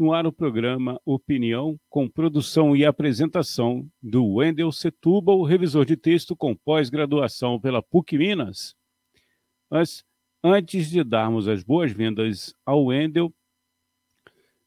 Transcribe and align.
no 0.00 0.14
ar 0.14 0.26
o 0.26 0.32
programa 0.32 0.98
Opinião, 1.04 1.78
com 1.90 2.08
produção 2.08 2.74
e 2.74 2.86
apresentação 2.86 3.86
do 4.02 4.36
Wendel 4.36 4.72
Setúbal, 4.72 5.42
revisor 5.42 5.84
de 5.84 5.94
texto 5.94 6.34
com 6.34 6.56
pós-graduação 6.56 7.60
pela 7.60 7.82
PUC 7.82 8.16
Minas. 8.16 8.74
Mas 9.70 10.02
antes 10.42 10.88
de 10.88 11.04
darmos 11.04 11.46
as 11.46 11.62
boas-vindas 11.62 12.54
ao 12.64 12.86
Wendel, 12.86 13.30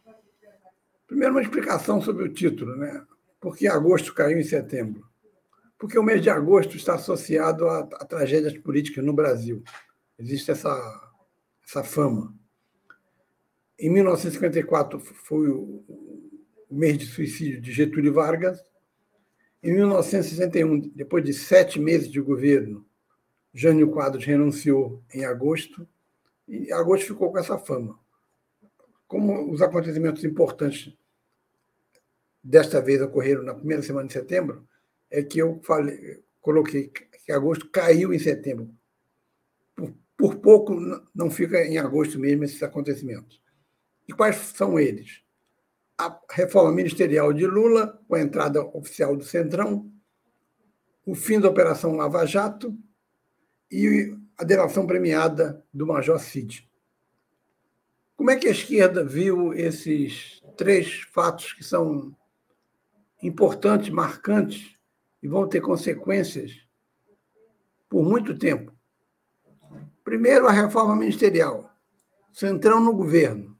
Primeiro, 1.06 1.32
uma 1.32 1.40
explicação 1.40 2.02
sobre 2.02 2.24
o 2.24 2.32
título, 2.34 2.76
né? 2.76 3.02
Por 3.40 3.56
que 3.56 3.66
agosto 3.66 4.12
caiu 4.12 4.38
em 4.38 4.44
setembro? 4.44 5.13
Porque 5.84 5.98
o 5.98 6.02
mês 6.02 6.22
de 6.22 6.30
agosto 6.30 6.78
está 6.78 6.94
associado 6.94 7.68
a, 7.68 7.80
a 7.80 8.06
tragédias 8.06 8.56
políticas 8.56 9.04
no 9.04 9.12
Brasil. 9.12 9.62
Existe 10.18 10.50
essa, 10.50 10.72
essa 11.62 11.84
fama. 11.84 12.34
Em 13.78 13.90
1954 13.90 14.98
foi 14.98 15.50
o, 15.50 15.84
o 16.70 16.74
mês 16.74 16.96
de 16.96 17.04
suicídio 17.04 17.60
de 17.60 17.70
Getúlio 17.70 18.14
Vargas. 18.14 18.64
Em 19.62 19.74
1961, 19.74 20.88
depois 20.88 21.22
de 21.22 21.34
sete 21.34 21.78
meses 21.78 22.10
de 22.10 22.18
governo, 22.18 22.86
Jânio 23.52 23.90
Quadros 23.90 24.24
renunciou 24.24 25.04
em 25.12 25.26
agosto, 25.26 25.86
e 26.48 26.72
agosto 26.72 27.08
ficou 27.08 27.30
com 27.30 27.38
essa 27.38 27.58
fama 27.58 27.98
como 29.06 29.52
os 29.52 29.60
acontecimentos 29.60 30.24
importantes 30.24 30.96
desta 32.42 32.80
vez 32.80 33.02
ocorreram 33.02 33.42
na 33.42 33.52
primeira 33.52 33.82
semana 33.82 34.06
de 34.06 34.14
setembro, 34.14 34.66
é 35.14 35.22
que 35.22 35.38
eu 35.38 35.60
falei, 35.62 36.24
coloquei 36.40 36.88
que 36.88 37.30
agosto 37.30 37.70
caiu 37.70 38.12
em 38.12 38.18
setembro. 38.18 38.68
Por, 39.74 39.94
por 40.16 40.36
pouco 40.36 40.74
não 41.14 41.30
fica 41.30 41.64
em 41.64 41.78
agosto 41.78 42.18
mesmo 42.18 42.44
esses 42.44 42.62
acontecimentos. 42.62 43.40
E 44.08 44.12
quais 44.12 44.36
são 44.36 44.78
eles? 44.78 45.22
A 45.96 46.20
reforma 46.32 46.72
ministerial 46.72 47.32
de 47.32 47.46
Lula, 47.46 48.02
com 48.08 48.16
a 48.16 48.20
entrada 48.20 48.60
oficial 48.76 49.16
do 49.16 49.24
Centrão, 49.24 49.90
o 51.06 51.14
fim 51.14 51.38
da 51.38 51.48
Operação 51.48 51.94
Lava 51.94 52.26
Jato 52.26 52.76
e 53.70 54.16
a 54.36 54.42
delação 54.42 54.84
premiada 54.84 55.64
do 55.72 55.86
Major 55.86 56.18
Cid. 56.18 56.68
Como 58.16 58.30
é 58.30 58.36
que 58.36 58.48
a 58.48 58.52
esquerda 58.52 59.04
viu 59.04 59.54
esses 59.54 60.42
três 60.56 61.02
fatos 61.12 61.52
que 61.52 61.62
são 61.62 62.16
importantes, 63.22 63.90
marcantes 63.90 64.73
e 65.24 65.28
vão 65.28 65.48
ter 65.48 65.62
consequências 65.62 66.52
por 67.88 68.04
muito 68.04 68.38
tempo? 68.38 68.70
Primeiro, 70.04 70.46
a 70.46 70.52
reforma 70.52 70.94
ministerial, 70.94 71.74
centrão 72.30 72.78
no 72.78 72.92
governo. 72.92 73.56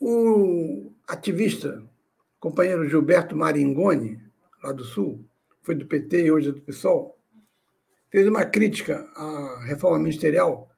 O 0.00 0.92
ativista, 1.08 1.84
companheiro 2.38 2.88
Gilberto 2.88 3.34
Maringoni, 3.34 4.22
lá 4.62 4.70
do 4.70 4.84
Sul, 4.84 5.28
foi 5.62 5.74
do 5.74 5.84
PT 5.84 6.26
e 6.26 6.30
hoje 6.30 6.50
é 6.50 6.52
do 6.52 6.60
PSOL, 6.60 7.18
fez 8.10 8.28
uma 8.28 8.44
crítica 8.44 9.00
à 9.16 9.64
reforma 9.64 9.98
ministerial, 9.98 10.70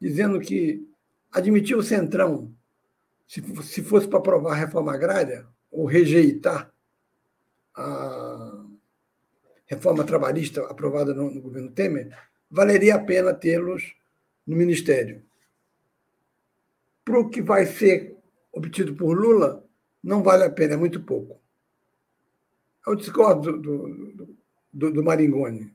dizendo 0.00 0.38
que 0.38 0.88
admitir 1.32 1.76
o 1.76 1.82
Centrão, 1.82 2.54
se 3.26 3.82
fosse 3.82 4.06
para 4.06 4.20
aprovar 4.20 4.52
a 4.52 4.60
reforma 4.60 4.94
agrária, 4.94 5.48
ou 5.68 5.84
rejeitar 5.84 6.72
a 7.74 8.64
reforma 9.66 10.04
trabalhista 10.04 10.62
aprovada 10.66 11.12
no, 11.12 11.30
no 11.30 11.40
governo 11.40 11.70
Temer, 11.70 12.16
valeria 12.50 12.96
a 12.96 13.04
pena 13.04 13.34
tê-los 13.34 13.94
no 14.46 14.56
Ministério. 14.56 15.22
Para 17.04 17.18
o 17.18 17.28
que 17.28 17.42
vai 17.42 17.66
ser 17.66 18.16
obtido 18.52 18.94
por 18.94 19.16
Lula, 19.16 19.64
não 20.02 20.22
vale 20.22 20.44
a 20.44 20.50
pena, 20.50 20.74
é 20.74 20.76
muito 20.76 21.02
pouco. 21.02 21.40
Eu 22.86 22.94
discordo 22.94 23.58
do, 23.58 24.36
do, 24.72 24.92
do, 24.92 25.02
Maringoni. 25.02 25.74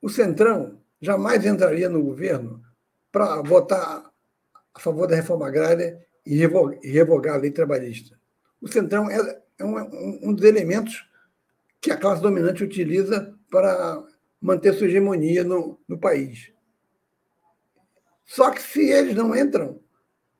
O 0.00 0.08
Centrão 0.08 0.78
jamais 1.00 1.44
entraria 1.46 1.88
no 1.88 2.02
governo 2.02 2.62
para 3.10 3.42
votar 3.42 4.10
a 4.74 4.78
favor 4.78 5.06
da 5.06 5.16
reforma 5.16 5.48
agrária 5.48 6.06
e 6.24 6.36
revogar 6.36 7.34
a 7.34 7.38
lei 7.38 7.50
trabalhista. 7.50 8.18
O 8.60 8.68
Centrão 8.68 9.10
é, 9.10 9.42
é 9.60 9.64
um, 9.64 10.30
um 10.30 10.34
dos 10.34 10.44
elementos 10.44 11.06
que 11.80 11.90
a 11.90 11.96
classe 11.96 12.22
dominante 12.22 12.64
utiliza 12.64 13.34
para 13.50 14.02
manter 14.40 14.72
sua 14.74 14.86
hegemonia 14.86 15.44
no, 15.44 15.78
no 15.86 15.98
país. 15.98 16.52
Só 18.24 18.50
que 18.50 18.62
se 18.62 18.90
eles 18.90 19.14
não 19.14 19.36
entram, 19.36 19.80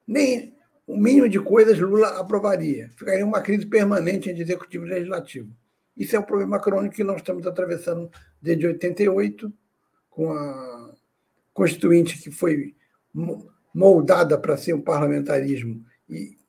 nem 0.06 0.56
o 0.86 0.96
mínimo 0.96 1.28
de 1.28 1.38
coisas 1.38 1.78
Lula 1.78 2.18
aprovaria. 2.18 2.90
Ficaria 2.96 3.24
uma 3.24 3.40
crise 3.40 3.66
permanente 3.66 4.30
entre 4.30 4.42
executivo 4.42 4.86
e 4.86 4.90
legislativo. 4.90 5.50
Isso 5.96 6.16
é 6.16 6.18
um 6.18 6.24
problema 6.24 6.60
crônico 6.60 6.94
que 6.94 7.04
nós 7.04 7.16
estamos 7.16 7.46
atravessando 7.46 8.10
desde 8.40 8.66
88, 8.66 9.52
com 10.08 10.32
a 10.32 10.94
Constituinte 11.52 12.18
que 12.22 12.30
foi 12.30 12.74
moldada 13.74 14.38
para 14.38 14.56
ser 14.56 14.72
um 14.72 14.80
parlamentarismo 14.80 15.84
e, 16.08 16.39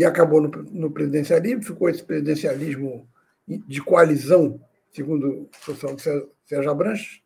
e 0.00 0.04
acabou 0.04 0.40
no, 0.40 0.48
no, 0.48 0.90
presidencialismo, 0.90 1.62
ficou 1.62 1.90
esse 1.90 2.02
presidencialismo 2.02 3.06
de 3.46 3.82
coalizão, 3.82 4.58
segundo 4.90 5.42
o 5.42 5.50
sociólogo 5.60 6.00
Sérgio 6.46 6.70
Abranches. 6.70 7.20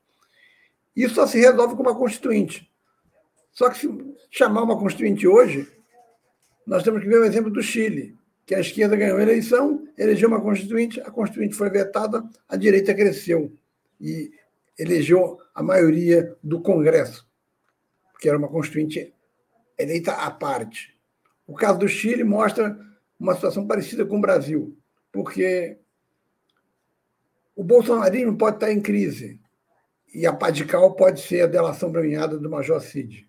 Isso 0.96 1.14
só 1.14 1.26
se 1.26 1.38
resolve 1.38 1.76
com 1.76 1.82
uma 1.82 1.94
constituinte. 1.94 2.68
Só 3.52 3.70
que 3.70 3.78
se 3.78 3.88
chamar 4.30 4.62
uma 4.62 4.78
constituinte 4.78 5.26
hoje, 5.26 5.70
nós 6.66 6.82
temos 6.82 7.02
que 7.02 7.08
ver 7.08 7.20
o 7.20 7.24
exemplo 7.24 7.50
do 7.50 7.62
Chile, 7.62 8.18
que 8.44 8.54
a 8.54 8.60
esquerda 8.60 8.96
ganhou 8.96 9.18
a 9.18 9.22
eleição, 9.22 9.86
elegeu 9.96 10.28
uma 10.28 10.40
constituinte, 10.40 11.00
a 11.00 11.10
constituinte 11.10 11.54
foi 11.54 11.70
vetada, 11.70 12.28
a 12.48 12.56
direita 12.56 12.92
cresceu 12.92 13.52
e 14.00 14.32
elegeu 14.76 15.38
a 15.54 15.62
maioria 15.62 16.36
do 16.42 16.60
Congresso 16.60 17.24
que 18.24 18.28
era 18.30 18.38
uma 18.38 18.48
constituinte 18.48 19.12
eleita 19.78 20.12
à 20.12 20.30
parte. 20.30 20.93
O 21.46 21.54
caso 21.54 21.78
do 21.78 21.88
Chile 21.88 22.24
mostra 22.24 22.78
uma 23.18 23.34
situação 23.34 23.66
parecida 23.66 24.04
com 24.04 24.18
o 24.18 24.20
Brasil, 24.20 24.76
porque 25.12 25.78
o 27.54 27.62
bolsonarismo 27.62 28.36
pode 28.36 28.56
estar 28.56 28.72
em 28.72 28.80
crise, 28.80 29.40
e 30.12 30.26
a 30.26 30.32
Padical 30.32 30.94
pode 30.94 31.20
ser 31.20 31.42
a 31.42 31.46
delação 31.46 31.90
premiada 31.90 32.38
do 32.38 32.50
Major 32.50 32.80
Cid. 32.80 33.28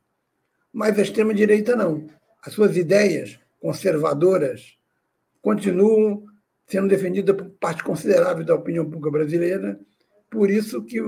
Mas 0.71 0.97
a 0.99 1.01
extrema-direita 1.01 1.75
não. 1.75 2.07
As 2.41 2.53
suas 2.53 2.77
ideias 2.77 3.39
conservadoras 3.59 4.77
continuam 5.41 6.25
sendo 6.67 6.87
defendidas 6.87 7.35
por 7.35 7.49
parte 7.51 7.83
considerável 7.83 8.43
da 8.43 8.55
opinião 8.55 8.85
pública 8.85 9.11
brasileira, 9.11 9.79
por 10.29 10.49
isso 10.49 10.83
que 10.83 10.99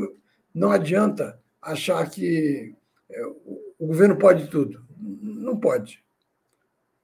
não 0.54 0.72
adianta 0.72 1.40
achar 1.62 2.10
que 2.10 2.76
é, 3.10 3.26
o 3.26 3.88
governo 3.88 4.18
pode 4.18 4.48
tudo. 4.48 4.86
Não 4.98 5.60
pode. 5.60 6.04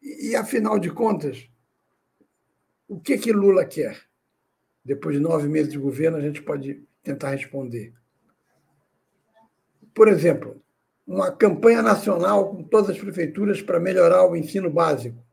E, 0.03 0.35
afinal 0.35 0.77
de 0.77 0.89
contas, 0.89 1.49
o 2.87 2.99
que, 2.99 3.17
que 3.17 3.31
Lula 3.31 3.65
quer? 3.65 3.97
Depois 4.83 5.15
de 5.15 5.21
nove 5.21 5.47
meses 5.47 5.71
de 5.71 5.79
governo, 5.79 6.17
a 6.17 6.21
gente 6.21 6.41
pode 6.41 6.85
tentar 7.01 7.29
responder. 7.29 7.93
Por 9.95 10.09
exemplo, 10.09 10.61
uma 11.07 11.31
campanha 11.31 11.81
nacional 11.81 12.49
com 12.49 12.63
todas 12.63 12.89
as 12.89 12.99
prefeituras 12.99 13.61
para 13.61 13.79
melhorar 13.79 14.27
o 14.27 14.35
ensino 14.35 14.69
básico. 14.69 15.23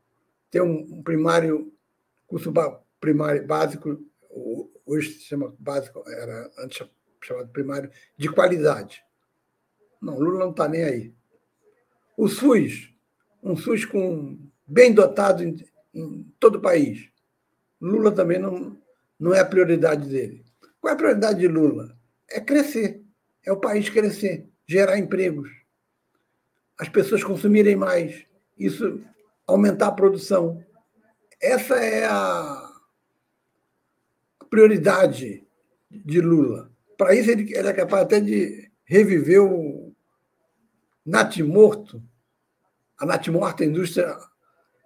Ter 0.49 0.61
um 0.61 1.03
primário, 1.03 1.73
curso 2.27 2.53
primário 2.99 3.45
básico, 3.45 3.99
hoje 4.85 5.13
se 5.13 5.21
chama 5.23 5.53
básico, 5.59 6.03
era 6.07 6.49
antes 6.59 6.87
chamado 7.23 7.49
primário, 7.49 7.91
de 8.17 8.29
qualidade. 8.29 9.03
Não, 10.01 10.17
Lula 10.17 10.39
não 10.39 10.51
está 10.51 10.67
nem 10.67 10.83
aí. 10.83 11.13
O 12.17 12.27
SUS, 12.27 12.93
um 13.41 13.55
SUS 13.55 13.85
com, 13.85 14.39
bem 14.71 14.93
dotado 14.93 15.43
em, 15.43 15.57
em 15.93 16.23
todo 16.39 16.55
o 16.55 16.61
país. 16.61 17.09
Lula 17.79 18.11
também 18.11 18.39
não, 18.39 18.77
não 19.19 19.33
é 19.33 19.39
a 19.39 19.45
prioridade 19.45 20.07
dele. 20.07 20.45
Qual 20.79 20.91
é 20.91 20.93
a 20.93 20.97
prioridade 20.97 21.39
de 21.39 21.47
Lula? 21.47 21.97
É 22.29 22.39
crescer. 22.39 23.03
É 23.45 23.51
o 23.51 23.59
país 23.59 23.89
crescer, 23.89 24.47
gerar 24.65 24.97
empregos. 24.97 25.49
As 26.79 26.87
pessoas 26.87 27.23
consumirem 27.23 27.75
mais. 27.75 28.25
Isso 28.57 29.01
aumentar 29.45 29.87
a 29.87 29.91
produção. 29.91 30.63
Essa 31.41 31.75
é 31.75 32.05
a 32.05 32.71
prioridade 34.49 35.45
de 35.89 36.21
Lula. 36.21 36.71
Para 36.97 37.13
isso, 37.15 37.29
ele, 37.29 37.51
ele 37.53 37.67
é 37.67 37.73
capaz 37.73 38.03
até 38.03 38.19
de 38.21 38.71
reviver 38.85 39.41
o 39.41 39.93
natimorto, 41.05 42.01
a 42.97 43.05
natimorta 43.05 43.65
indústria 43.65 44.15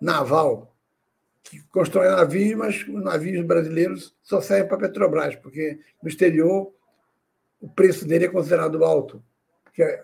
naval, 0.01 0.75
que 1.44 1.62
constrói 1.68 2.07
navios, 2.09 2.57
mas 2.57 2.88
os 2.88 3.03
navios 3.03 3.45
brasileiros 3.45 4.15
só 4.21 4.42
servem 4.42 4.68
para 4.68 4.77
Petrobras, 4.77 5.36
porque 5.36 5.80
no 6.01 6.09
exterior 6.09 6.74
o 7.62 7.69
preço 7.69 8.06
dele 8.07 8.25
é 8.25 8.30
considerado 8.30 8.83
alto, 8.83 9.24
porque 9.63 9.83
a 9.83 10.03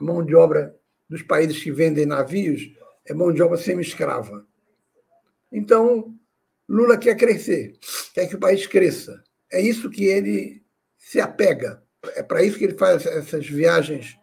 mão 0.00 0.24
de 0.24 0.34
obra 0.34 0.76
dos 1.08 1.22
países 1.22 1.62
que 1.62 1.70
vendem 1.70 2.06
navios 2.06 2.72
é 3.04 3.12
mão 3.12 3.32
de 3.32 3.42
obra 3.42 3.58
semi-escrava. 3.58 4.46
Então, 5.52 6.14
Lula 6.68 6.96
quer 6.96 7.16
crescer, 7.16 7.76
quer 8.14 8.28
que 8.28 8.36
o 8.36 8.40
país 8.40 8.66
cresça. 8.66 9.22
É 9.50 9.60
isso 9.60 9.90
que 9.90 10.04
ele 10.04 10.62
se 10.96 11.20
apega. 11.20 11.82
É 12.14 12.22
para 12.22 12.42
isso 12.42 12.56
que 12.56 12.64
ele 12.64 12.78
faz 12.78 13.04
essas 13.04 13.46
viagens 13.46 14.16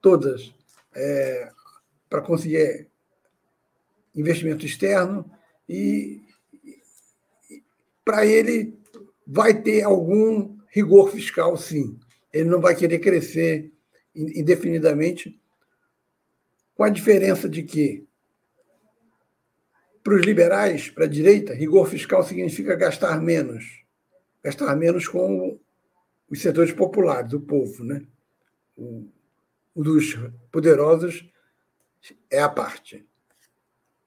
todas, 0.00 0.54
é, 0.94 1.50
para 2.08 2.22
conseguir 2.22 2.88
investimento 4.20 4.64
externo 4.64 5.30
e, 5.68 6.22
para 8.04 8.24
ele 8.24 8.78
vai 9.26 9.60
ter 9.60 9.82
algum 9.82 10.56
rigor 10.70 11.10
fiscal, 11.10 11.56
sim. 11.56 11.98
Ele 12.32 12.48
não 12.48 12.60
vai 12.60 12.74
querer 12.74 12.98
crescer 12.98 13.72
indefinidamente, 14.14 15.40
com 16.74 16.84
a 16.84 16.88
diferença 16.88 17.48
de 17.48 17.62
que 17.62 18.06
para 20.02 20.14
os 20.14 20.22
liberais, 20.22 20.88
para 20.88 21.04
a 21.04 21.08
direita, 21.08 21.52
rigor 21.52 21.86
fiscal 21.86 22.22
significa 22.22 22.74
gastar 22.74 23.20
menos. 23.20 23.84
Gastar 24.42 24.74
menos 24.76 25.06
com 25.06 25.60
os 26.30 26.40
setores 26.40 26.72
populares, 26.72 27.32
o 27.32 27.40
povo. 27.40 27.84
Né? 27.84 28.06
O, 28.76 29.06
o 29.74 29.82
dos 29.82 30.18
poderosos 30.50 31.28
é 32.30 32.40
a 32.40 32.48
parte. 32.48 33.06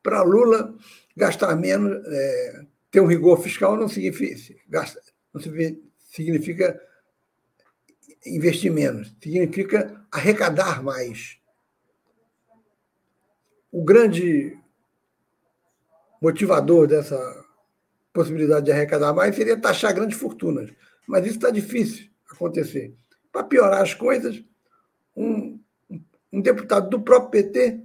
Para 0.04 0.24
Lula, 0.24 0.76
gastar 1.16 1.56
menos, 1.56 2.06
é, 2.08 2.66
ter 2.90 3.00
um 3.00 3.08
rigor 3.08 3.42
fiscal 3.42 3.78
não 3.78 3.88
significa, 3.88 4.36
não 5.34 5.42
significa 6.10 6.82
investir 8.26 8.72
menos, 8.72 9.16
significa 9.22 10.06
arrecadar 10.12 10.84
mais. 10.84 11.38
O 13.72 13.84
grande 13.84 14.58
motivador 16.22 16.88
dessa 16.88 17.18
possibilidade 18.14 18.66
de 18.66 18.72
arrecadar 18.72 19.14
mais 19.14 19.36
seria 19.36 19.60
taxar 19.60 19.94
grandes 19.94 20.18
fortunas. 20.18 20.70
Mas 21.08 21.26
isso 21.26 21.36
está 21.36 21.50
difícil 21.50 22.10
acontecer. 22.30 22.94
Para 23.32 23.44
piorar 23.44 23.82
as 23.82 23.94
coisas, 23.94 24.44
um, 25.16 25.60
um 26.32 26.42
deputado 26.42 26.90
do 26.90 27.02
próprio 27.02 27.32
PT 27.32 27.82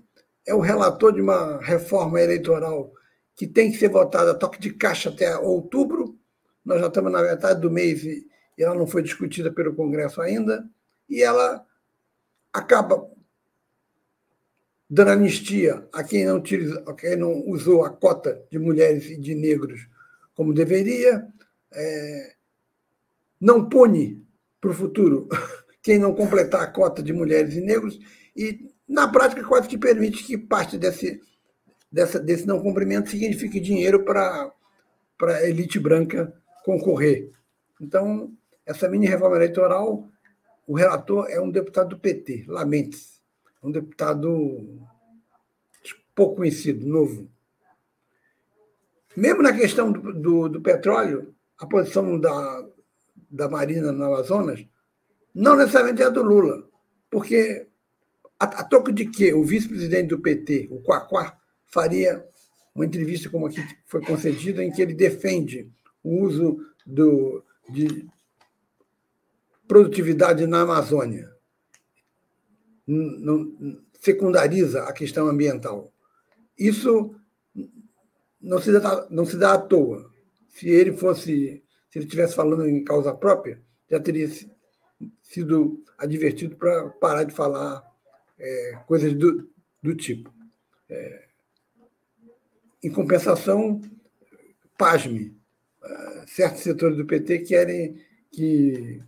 é 0.47 0.55
o 0.55 0.61
relator 0.61 1.13
de 1.13 1.21
uma 1.21 1.59
reforma 1.61 2.21
eleitoral 2.21 2.93
que 3.35 3.47
tem 3.47 3.71
que 3.71 3.79
ser 3.79 3.89
votada 3.89 4.31
a 4.31 4.35
toque 4.35 4.61
de 4.61 4.73
caixa 4.73 5.11
até 5.11 5.37
outubro. 5.37 6.19
Nós 6.65 6.81
já 6.81 6.87
estamos 6.87 7.13
na 7.13 7.23
metade 7.23 7.61
do 7.61 7.71
mês 7.71 8.05
e 8.05 8.27
ela 8.59 8.75
não 8.75 8.87
foi 8.87 9.03
discutida 9.03 9.53
pelo 9.53 9.75
Congresso 9.75 10.21
ainda. 10.23 10.65
E 11.09 11.23
ela 11.23 11.65
acaba 12.53 13.11
dando 14.89 15.11
anistia 15.11 15.87
a 15.93 16.03
quem 16.03 16.25
não, 16.25 16.39
utiliza, 16.39 16.83
a 16.87 16.95
quem 16.95 17.17
não 17.17 17.47
usou 17.49 17.85
a 17.85 17.91
cota 17.91 18.41
de 18.51 18.59
mulheres 18.59 19.11
e 19.11 19.17
de 19.17 19.35
negros 19.35 19.87
como 20.35 20.53
deveria, 20.53 21.27
é, 21.73 22.35
não 23.41 23.69
pune 23.69 24.23
para 24.61 24.71
o 24.71 24.75
futuro 24.75 25.29
quem 25.83 25.99
não 25.99 26.15
completar 26.15 26.63
a 26.63 26.71
cota 26.71 27.03
de 27.03 27.13
mulheres 27.13 27.55
e 27.55 27.61
negros, 27.61 27.99
e, 28.37 28.71
na 28.89 29.09
prática, 29.09 29.45
quase 29.45 29.69
que 29.69 29.79
permite 29.79 30.25
que 30.25 30.39
parte 30.39 30.79
desse, 30.79 31.21
dessa, 31.91 32.21
desse 32.21 32.47
não 32.47 32.63
cumprimento 32.63 33.11
signifique 33.11 33.61
dinheiro 33.61 34.05
para 34.05 34.53
a 35.23 35.49
elite 35.49 35.79
branca 35.79 36.33
concorrer. 36.65 37.31
Então, 37.81 38.33
essa 38.65 38.89
mini 38.89 39.07
reforma 39.07 39.37
eleitoral, 39.37 40.09
o 40.67 40.75
relator 40.75 41.29
é 41.29 41.41
um 41.41 41.51
deputado 41.51 41.91
do 41.91 41.99
PT, 41.99 42.45
lamente-se 42.49 43.17
um 43.63 43.71
deputado 43.71 44.81
pouco 46.15 46.37
conhecido, 46.37 46.87
novo. 46.87 47.29
Mesmo 49.17 49.43
na 49.43 49.53
questão 49.53 49.91
do, 49.91 50.13
do, 50.13 50.49
do 50.49 50.61
petróleo, 50.61 51.35
a 51.59 51.67
posição 51.67 52.19
da, 52.19 52.67
da 53.31 53.49
Marina 53.49 53.93
no 53.93 54.05
Amazonas 54.05 54.65
não 55.35 55.57
necessariamente 55.57 56.03
é 56.03 56.07
a 56.07 56.11
do 56.11 56.23
Lula, 56.23 56.67
porque 57.11 57.67
a, 58.39 58.45
a 58.45 58.65
troco 58.65 58.93
de 58.93 59.07
que 59.07 59.33
o 59.33 59.43
vice-presidente 59.43 60.09
do 60.09 60.21
PT, 60.21 60.69
o 60.71 60.81
Quaquá, 60.81 61.39
faria 61.67 62.25
uma 62.75 62.85
entrevista 62.85 63.29
como 63.31 63.47
aqui 63.47 63.61
foi 63.87 64.03
concedida, 64.03 64.63
em 64.63 64.71
que 64.71 64.83
ele 64.83 64.95
defende 64.95 65.71
o 66.03 66.23
uso 66.23 66.59
do, 66.87 67.43
de 67.71 68.07
produtividade 69.67 70.47
na 70.47 70.61
Amazônia 70.61 71.37
não, 72.87 73.81
secundariza 74.01 74.85
a 74.85 74.93
questão 74.93 75.27
ambiental. 75.27 75.93
Isso 76.57 77.15
não 78.41 78.61
se, 78.61 78.73
dá, 78.73 79.07
não 79.11 79.27
se 79.27 79.37
dá 79.37 79.55
à 79.55 79.59
toa. 79.59 80.11
Se 80.49 80.69
ele 80.69 80.93
fosse, 80.93 81.63
se 81.91 81.99
ele 81.99 82.05
estivesse 82.05 82.35
falando 82.35 82.67
em 82.69 82.85
causa 82.85 83.13
própria, 83.13 83.61
já 83.91 83.99
teria 83.99 84.29
sido 85.23 85.83
advertido 85.99 86.57
para 86.57 86.89
parar 86.91 87.25
de 87.25 87.35
falar 87.35 87.83
é, 88.39 88.79
coisas 88.87 89.15
do, 89.15 89.49
do 89.83 89.95
tipo. 89.95 90.33
É, 90.89 91.25
em 92.83 92.91
compensação, 92.91 93.81
pasme, 94.79 95.37
é, 95.83 96.25
certos 96.27 96.63
setores 96.63 96.97
do 96.97 97.07
PT 97.07 97.41
querem 97.41 98.01
que 98.31 99.03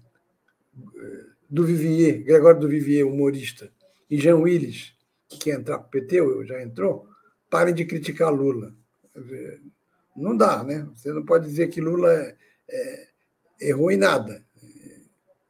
do 1.49 1.65
Vivier, 1.65 2.23
Gregório 2.23 2.61
do 2.61 2.69
Vivier, 2.69 3.07
humorista, 3.07 3.71
e 4.11 4.19
Jean 4.19 4.37
Willis, 4.37 4.95
que 5.29 5.39
quer 5.39 5.59
entrar 5.59 5.79
para 5.79 5.87
o 5.87 5.91
PT, 5.91 6.21
ou 6.21 6.45
já 6.45 6.63
entrou, 6.63 7.09
parem 7.51 7.75
de 7.75 7.85
criticar 7.85 8.33
Lula. 8.33 8.75
Não 10.17 10.37
dá, 10.37 10.63
né? 10.63 10.89
Você 10.95 11.13
não 11.13 11.25
pode 11.25 11.47
dizer 11.47 11.69
que 11.69 11.81
Lula 11.81 12.13
é, 12.13 12.37
é, 12.69 13.09
errou 13.61 13.91
em 13.91 13.97
nada. 13.97 14.45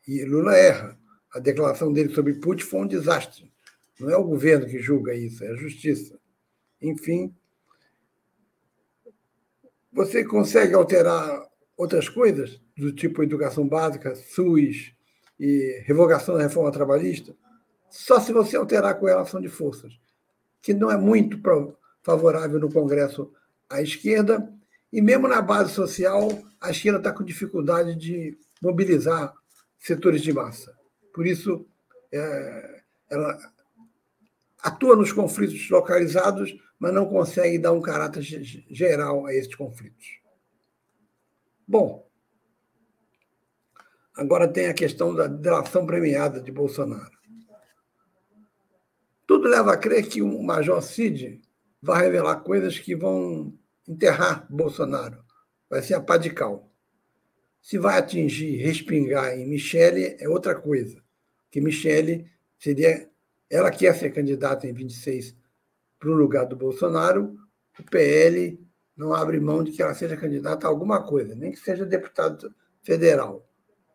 E 0.07 0.25
Lula 0.25 0.57
erra. 0.57 0.99
A 1.33 1.39
declaração 1.39 1.93
dele 1.93 2.15
sobre 2.15 2.35
Putin 2.35 2.65
foi 2.65 2.81
um 2.81 2.87
desastre. 2.87 3.48
Não 4.01 4.11
é 4.11 4.17
o 4.17 4.25
governo 4.25 4.67
que 4.67 4.79
julga 4.79 5.15
isso, 5.15 5.45
é 5.45 5.49
a 5.49 5.57
justiça. 5.57 6.19
Enfim, 6.81 7.35
você 9.93 10.25
consegue 10.25 10.75
alterar 10.75 11.49
outras 11.77 12.09
coisas, 12.09 12.61
do 12.77 12.93
tipo 12.93 13.23
educação 13.23 13.67
básica, 13.67 14.15
SUS, 14.15 14.93
e 15.39 15.83
revogação 15.85 16.37
da 16.37 16.43
reforma 16.43 16.73
trabalhista, 16.73 17.35
só 17.89 18.21
se 18.21 18.33
você 18.33 18.57
alterar 18.57 18.91
a 18.91 18.95
correlação 18.95 19.41
de 19.41 19.49
forças, 19.49 19.99
que 20.61 20.75
não 20.75 20.91
é 20.91 20.97
muito 20.97 21.41
favorável 22.03 22.59
no 22.59 22.73
Congresso 22.73 23.33
à 23.71 23.81
esquerda, 23.81 24.53
e 24.93 25.01
mesmo 25.01 25.29
na 25.29 25.41
base 25.41 25.73
social, 25.73 26.29
a 26.61 26.71
esquerda 26.71 26.99
está 26.99 27.13
com 27.13 27.25
dificuldade 27.25 27.95
de 27.95 28.37
mobilizar 28.61 29.33
setores 29.79 30.23
de 30.23 30.33
massa. 30.33 30.77
Por 31.15 31.27
isso, 31.27 31.67
é, 32.13 32.83
ela 33.11 33.39
atua 34.63 34.97
nos 34.97 35.13
conflitos 35.13 35.69
localizados, 35.71 36.55
mas 36.79 36.93
não 36.93 37.07
consegue 37.07 37.59
dar 37.59 37.73
um 37.73 37.81
caráter 37.81 38.23
geral 38.23 39.27
a 39.27 39.35
esses 39.35 39.55
conflitos. 39.55 40.21
Bom, 41.67 42.09
agora 44.15 44.49
tem 44.49 44.69
a 44.69 44.75
questão 44.75 45.15
da 45.15 45.27
delação 45.27 45.85
premiada 45.87 46.41
de 46.41 46.51
Bolsonaro. 46.51 47.19
Tudo 49.27 49.47
leva 49.47 49.75
a 49.75 49.77
crer 49.77 50.09
que 50.09 50.23
o 50.23 50.43
Major 50.43 50.81
Cid 50.81 51.43
vai 51.83 52.03
revelar 52.05 52.37
coisas 52.37 52.79
que 52.79 52.97
vão 52.97 53.53
enterrar 53.87 54.47
Bolsonaro. 54.49 55.23
Vai 55.69 55.83
ser 55.83 55.95
a 55.95 56.01
pá 56.01 56.17
de 56.17 56.31
cal. 56.31 56.73
Se 57.61 57.79
vai 57.79 57.99
atingir, 57.99 58.57
respingar 58.57 59.39
em 59.39 59.47
Michele, 59.47 60.17
é 60.19 60.29
outra 60.29 60.55
coisa. 60.55 61.03
Que 61.51 61.61
Michele 61.61 62.31
seria. 62.59 63.11
Ela 63.51 63.71
quer 63.71 63.95
ser 63.95 64.11
candidata 64.11 64.67
em 64.67 64.73
26 64.73 65.37
para 65.99 66.11
o 66.11 66.15
lugar 66.15 66.47
do 66.47 66.57
Bolsonaro, 66.57 67.37
o 67.79 67.83
PL 67.85 68.59
não 68.97 69.15
abre 69.15 69.39
mão 69.39 69.63
de 69.63 69.73
que 69.73 69.83
ela 69.83 69.95
seja 69.95 70.17
candidata 70.17 70.67
a 70.67 70.71
alguma 70.71 71.03
coisa, 71.03 71.35
nem 71.35 71.53
que 71.53 71.59
seja 71.59 71.87
deputado 71.87 72.55
federal, 72.83 73.49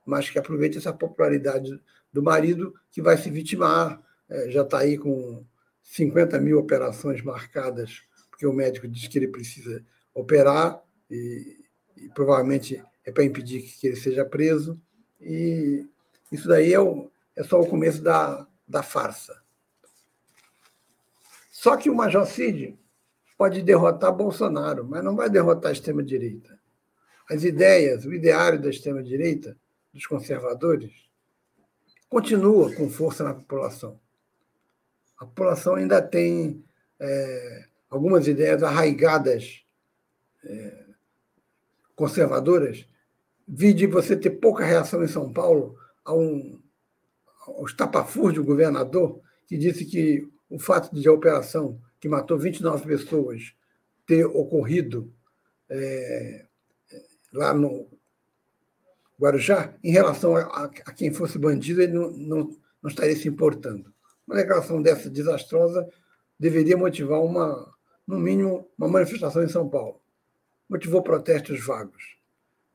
mas 0.05 0.29
que 0.29 0.39
aproveite 0.39 0.77
essa 0.77 0.93
popularidade 0.93 1.69
do 2.11 2.23
marido, 2.23 2.73
que 2.91 3.01
vai 3.01 3.17
se 3.17 3.29
vitimar, 3.29 4.01
é, 4.29 4.49
já 4.49 4.61
está 4.61 4.79
aí 4.79 4.97
com 4.97 5.45
50 5.81 6.39
mil 6.39 6.57
operações 6.57 7.21
marcadas, 7.21 8.01
porque 8.29 8.47
o 8.47 8.53
médico 8.53 8.87
diz 8.87 9.07
que 9.07 9.17
ele 9.17 9.27
precisa 9.27 9.85
operar, 10.13 10.81
e, 11.09 11.57
e 11.97 12.09
provavelmente 12.09 12.81
é 13.05 13.11
para 13.11 13.23
impedir 13.23 13.61
que 13.61 13.87
ele 13.87 13.95
seja 13.95 14.23
preso. 14.23 14.79
E 15.19 15.85
isso 16.31 16.47
daí 16.47 16.73
é, 16.73 16.79
o, 16.79 17.11
é 17.35 17.43
só 17.43 17.59
o 17.59 17.67
começo 17.67 18.01
da, 18.01 18.47
da 18.67 18.81
farsa. 18.81 19.42
Só 21.63 21.77
que 21.77 21.89
o 21.89 21.95
Major 21.95 22.25
Cid 22.25 22.77
pode 23.37 23.61
derrotar 23.61 24.11
Bolsonaro, 24.13 24.83
mas 24.83 25.01
não 25.01 25.15
vai 25.15 25.29
derrotar 25.29 25.69
a 25.69 25.71
extrema-direita. 25.71 26.59
As 27.29 27.45
ideias, 27.45 28.03
o 28.03 28.13
ideário 28.13 28.61
da 28.61 28.69
extrema-direita, 28.69 29.55
dos 29.93 30.05
conservadores, 30.05 30.91
continua 32.09 32.75
com 32.75 32.89
força 32.89 33.23
na 33.23 33.33
população. 33.33 33.97
A 35.17 35.25
população 35.25 35.75
ainda 35.75 36.01
tem 36.01 36.61
é, 36.99 37.65
algumas 37.89 38.27
ideias 38.27 38.61
arraigadas 38.61 39.63
é, 40.43 40.83
conservadoras. 41.95 42.85
Vi 43.47 43.73
de 43.73 43.87
você 43.87 44.17
ter 44.17 44.31
pouca 44.31 44.65
reação 44.65 45.01
em 45.01 45.07
São 45.07 45.31
Paulo 45.31 45.77
a 46.03 46.13
um, 46.13 46.61
ao 47.47 47.63
estapafúrdio 47.63 48.43
governador 48.43 49.21
que 49.47 49.57
disse 49.57 49.85
que 49.85 50.29
o 50.53 50.59
fato 50.59 50.93
de 50.93 51.07
a 51.07 51.11
operação 51.11 51.81
que 51.99 52.07
matou 52.07 52.37
29 52.37 52.85
pessoas 52.85 53.55
ter 54.05 54.23
ocorrido 54.23 55.11
é, 55.67 56.45
lá 57.33 57.55
no 57.55 57.87
Guarujá, 59.19 59.73
em 59.83 59.91
relação 59.91 60.35
a, 60.35 60.65
a 60.65 60.69
quem 60.91 61.11
fosse 61.11 61.39
bandido, 61.39 61.81
ele 61.81 61.93
não, 61.93 62.11
não, 62.11 62.57
não, 62.83 62.89
estaria 62.89 63.15
se 63.15 63.27
importando. 63.27 63.91
Uma 64.27 64.35
declaração 64.35 64.79
dessa 64.79 65.09
desastrosa 65.09 65.89
deveria 66.39 66.77
motivar 66.77 67.19
uma, 67.19 67.73
no 68.05 68.19
mínimo, 68.19 68.69
uma 68.77 68.87
manifestação 68.87 69.43
em 69.43 69.49
São 69.49 69.67
Paulo. 69.67 69.99
Motivou 70.69 71.01
protestos 71.01 71.65
vagos. 71.65 72.15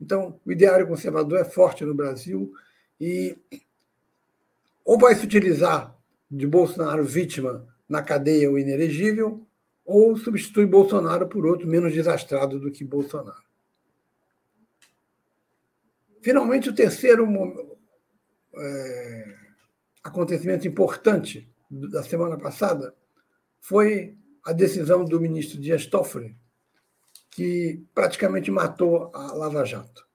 Então, 0.00 0.40
o 0.44 0.50
ideário 0.50 0.88
conservador 0.88 1.38
é 1.38 1.44
forte 1.44 1.84
no 1.84 1.94
Brasil 1.94 2.52
e 3.00 3.38
ou 4.84 4.98
vai 4.98 5.14
se 5.14 5.24
utilizar 5.24 5.97
de 6.30 6.46
Bolsonaro 6.46 7.04
vítima 7.04 7.66
na 7.88 8.02
cadeia 8.02 8.50
o 8.50 8.58
inelegível, 8.58 9.46
ou 9.84 10.16
substitui 10.16 10.66
Bolsonaro 10.66 11.26
por 11.28 11.46
outro 11.46 11.66
menos 11.66 11.94
desastrado 11.94 12.60
do 12.60 12.70
que 12.70 12.84
Bolsonaro. 12.84 13.42
Finalmente, 16.20 16.68
o 16.68 16.74
terceiro 16.74 17.26
é, 18.54 19.36
acontecimento 20.04 20.68
importante 20.68 21.50
da 21.70 22.02
semana 22.02 22.36
passada 22.36 22.94
foi 23.60 24.16
a 24.44 24.52
decisão 24.52 25.04
do 25.04 25.20
ministro 25.20 25.58
Dias 25.58 25.86
Toffoli, 25.86 26.36
que 27.30 27.82
praticamente 27.94 28.50
matou 28.50 29.10
a 29.14 29.32
Lava 29.32 29.64
Jato. 29.64 30.06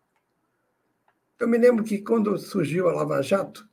Eu 1.40 1.48
me 1.48 1.58
lembro 1.58 1.84
que 1.84 2.00
quando 2.00 2.38
surgiu 2.38 2.90
a 2.90 2.94
Lava 2.94 3.22
Jato, 3.22 3.68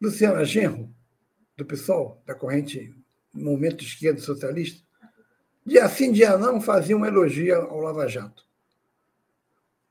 Luciana 0.00 0.44
Genro, 0.44 0.92
do 1.60 1.66
PSOL, 1.66 2.22
da 2.26 2.34
corrente 2.34 2.94
Movimento 3.32 3.84
Esquerdo 3.84 4.20
Socialista, 4.20 4.82
dia 5.64 5.86
sim, 5.88 6.10
dia 6.10 6.36
não, 6.36 6.60
fazia 6.60 6.96
um 6.96 7.04
elogio 7.04 7.54
ao 7.54 7.80
Lava 7.80 8.08
Jato. 8.08 8.44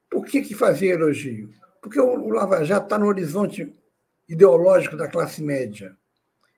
Por 0.09 0.25
que, 0.25 0.41
que 0.41 0.55
fazia 0.55 0.93
elogio? 0.93 1.53
Porque 1.81 1.99
o 1.99 2.29
Lava 2.29 2.65
Jato 2.65 2.87
está 2.87 2.97
no 2.97 3.05
horizonte 3.05 3.71
ideológico 4.27 4.97
da 4.97 5.07
classe 5.07 5.41
média. 5.41 5.95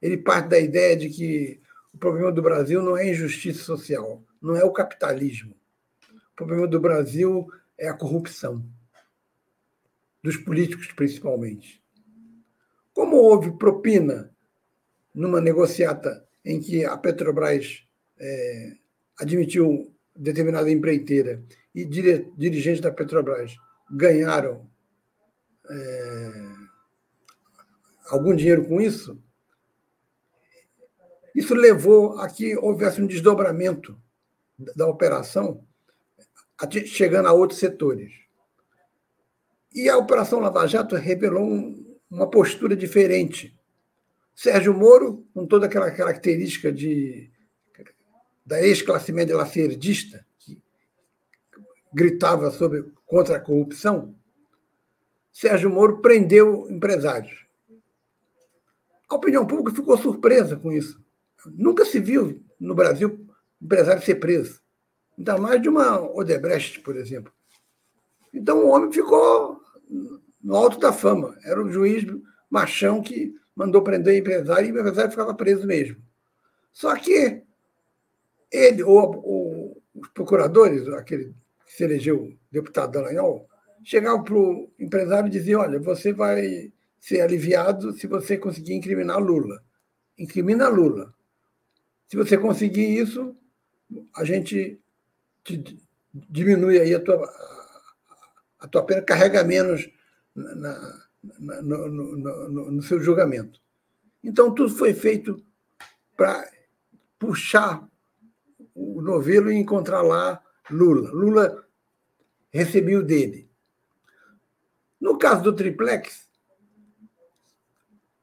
Ele 0.01 0.18
parte 0.18 0.50
da 0.50 0.60
ideia 0.60 0.96
de 0.96 1.10
que 1.10 1.62
o 1.94 1.98
problema 1.98 2.32
do 2.32 2.41
Brasil 2.41 2.82
não 2.82 2.98
é 2.98 3.10
injustiça 3.10 3.63
social, 3.63 4.24
não 4.41 4.56
é 4.56 4.63
o 4.63 4.72
capitalismo. 4.72 5.53
O 6.32 6.36
problema 6.36 6.68
do 6.68 6.80
Brasil 6.80 7.48
é 7.77 7.89
a 7.89 7.94
corrupção, 7.94 8.65
dos 10.24 10.38
políticos 10.38 10.88
principalmente. 10.94 11.84
Como 12.94 13.18
houve 13.18 13.51
propina 13.51 14.32
numa 15.13 15.41
negociata 15.41 16.25
em 16.44 16.60
que 16.60 16.86
a 16.86 16.98
Petrobras 16.98 17.84
é, 18.20 18.74
admitiu 19.20 19.94
determinada 20.15 20.70
empreiteira 20.70 21.44
e 21.74 21.86
dire, 21.86 22.32
dirigentes 22.38 22.82
da 22.82 22.91
Petrobras 22.91 23.56
ganharam 23.89 24.70
é, 25.70 26.32
algum 28.10 28.36
dinheiro 28.36 28.65
com 28.65 28.82
isso, 28.82 29.22
isso 31.34 31.56
levou 31.56 32.20
a 32.20 32.27
que 32.27 32.58
houvesse 32.58 33.01
um 33.01 33.08
desdobramento 33.08 33.98
da 34.75 34.86
operação, 34.88 35.65
chegando 36.86 37.27
a 37.27 37.34
outros 37.34 37.60
setores. 37.60 38.12
E 39.74 39.88
a 39.89 39.98
Operação 39.98 40.39
Lava 40.39 40.68
Jato 40.68 40.96
revelou 40.96 41.44
um, 41.44 41.98
uma 42.10 42.30
postura 42.30 42.75
diferente 42.75 43.58
Sérgio 44.34 44.74
Moro, 44.74 45.28
com 45.34 45.46
toda 45.46 45.66
aquela 45.66 45.92
característica 45.92 46.72
de, 46.72 47.32
da 48.46 48.62
ex-classe 48.62 49.12
média 49.12 49.36
lacerdista, 49.36 50.26
que 50.40 50.62
gritava 51.94 52.50
sobre, 52.52 52.92
contra 53.06 53.38
a 53.38 53.40
corrupção, 53.40 54.16
Sérgio 55.32 55.70
Moro 55.70 56.02
prendeu 56.02 56.68
empresários. 56.70 57.46
A 59.10 59.16
opinião 59.16 59.46
pública 59.46 59.76
ficou 59.76 59.98
surpresa 59.98 60.56
com 60.56 60.72
isso. 60.72 61.02
Nunca 61.46 61.86
se 61.86 62.00
viu 62.00 62.44
no 62.60 62.76
Brasil 62.76 63.28
empresário 63.62 64.04
ser 64.04 64.16
preso. 64.16 64.62
Ainda 65.18 65.38
mais 65.38 65.62
de 65.62 65.70
uma 65.70 66.02
Odebrecht, 66.02 66.80
por 66.82 66.96
exemplo. 66.96 67.32
Então 68.34 68.66
o 68.66 68.70
homem 68.70 68.92
ficou 68.92 69.62
no 70.42 70.56
alto 70.56 70.80
da 70.80 70.94
fama. 70.94 71.38
Era 71.44 71.62
um 71.62 71.72
juiz 71.72 72.06
machão 72.50 73.02
que 73.02 73.36
mandou 73.55 73.84
prender 73.84 74.13
o 74.13 74.17
empresário 74.17 74.67
e 74.67 74.72
o 74.72 74.79
empresário 74.79 75.12
ficava 75.12 75.34
preso 75.34 75.65
mesmo. 75.65 75.98
Só 76.72 76.96
que 76.96 77.43
ele, 78.51 78.84
ou, 78.84 79.25
ou 79.25 79.84
os 79.93 80.08
procuradores, 80.10 80.88
aquele 80.89 81.34
que 81.65 81.74
se 81.74 81.84
elegeu 81.84 82.34
deputado 82.51 82.91
Dallagnol, 82.91 83.48
chegavam 83.84 84.24
para 84.24 84.36
o 84.36 84.72
empresário 84.79 85.27
e 85.27 85.31
diziam: 85.31 85.62
olha, 85.62 85.79
você 85.79 86.13
vai 86.13 86.72
ser 87.00 87.22
aliviado 87.22 87.93
se 87.93 88.08
você 88.08 88.38
conseguir 88.38 88.74
incriminar 88.74 89.20
Lula. 89.20 89.63
Incrimina 90.17 90.67
Lula. 90.67 91.13
Se 92.08 92.15
você 92.15 92.38
conseguir 92.38 93.00
isso, 93.00 93.36
a 94.15 94.24
gente 94.24 94.79
diminui 96.13 96.79
aí 96.79 96.93
a 96.93 97.00
tua, 97.00 97.29
a 98.60 98.67
tua 98.67 98.86
pena, 98.86 99.01
carrega 99.01 99.43
menos 99.43 99.89
na, 100.36 101.05
no, 101.40 101.88
no, 101.90 102.18
no, 102.18 102.72
no 102.72 102.82
seu 102.82 103.01
julgamento. 103.01 103.62
Então, 104.24 104.54
tudo 104.54 104.75
foi 104.75 104.94
feito 104.94 105.44
para 106.16 106.50
puxar 107.18 107.88
o 108.74 109.01
novelo 109.01 109.51
e 109.51 109.56
encontrar 109.56 110.01
lá 110.01 110.42
Lula. 110.70 111.12
Lula 111.12 111.68
recebeu 112.50 113.04
dele. 113.04 113.50
No 115.00 115.18
caso 115.18 115.44
do 115.44 115.54
triplex, 115.54 116.30